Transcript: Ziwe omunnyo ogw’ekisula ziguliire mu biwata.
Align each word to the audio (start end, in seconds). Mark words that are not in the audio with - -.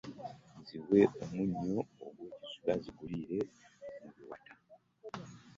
Ziwe 0.65 0.99
omunnyo 1.21 1.79
ogw’ekisula 2.05 2.73
ziguliire 2.83 3.39
mu 4.01 4.09
biwata. 4.15 4.53